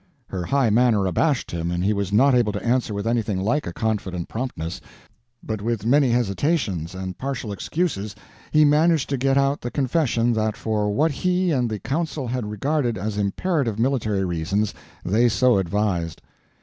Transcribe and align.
Her 0.29 0.45
high 0.45 0.71
manner 0.71 1.05
abashed 1.05 1.51
him, 1.51 1.69
and 1.69 1.83
he 1.83 1.93
was 1.93 2.11
not 2.11 2.33
able 2.33 2.51
to 2.53 2.65
answer 2.65 2.91
with 2.91 3.05
anything 3.05 3.39
like 3.39 3.67
a 3.67 3.71
confident 3.71 4.27
promptness, 4.27 4.81
but 5.43 5.61
with 5.61 5.85
many 5.85 6.09
hesitations 6.09 6.95
and 6.95 7.19
partial 7.19 7.51
excuses 7.51 8.15
he 8.49 8.65
managed 8.65 9.09
to 9.09 9.17
get 9.17 9.37
out 9.37 9.61
the 9.61 9.69
confession 9.69 10.33
that 10.33 10.57
for 10.57 10.89
what 10.89 11.11
he 11.11 11.51
and 11.51 11.69
the 11.69 11.77
council 11.77 12.25
had 12.25 12.49
regarded 12.49 12.97
as 12.97 13.15
imperative 13.19 13.77
military 13.77 14.25
reasons 14.25 14.73
they 15.05 15.29
so 15.29 15.59
advised. 15.59 16.19